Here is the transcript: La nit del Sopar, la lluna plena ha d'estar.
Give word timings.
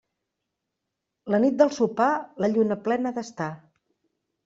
La 1.35 1.41
nit 1.45 1.61
del 1.61 1.71
Sopar, 1.77 2.09
la 2.47 2.53
lluna 2.57 2.81
plena 2.89 3.15
ha 3.15 3.19
d'estar. 3.23 3.55